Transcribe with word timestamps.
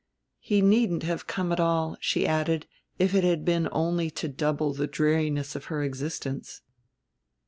He 0.39 0.63
needn't 0.63 1.03
have 1.03 1.27
come 1.27 1.51
at 1.51 1.59
all, 1.59 1.95
she 1.99 2.25
added, 2.25 2.65
if 2.97 3.13
it 3.13 3.23
had 3.23 3.45
been 3.45 3.69
only 3.71 4.09
to 4.09 4.27
double 4.27 4.73
the 4.73 4.87
dreariness 4.87 5.55
of 5.55 5.65
her 5.65 5.83
existence. 5.83 6.61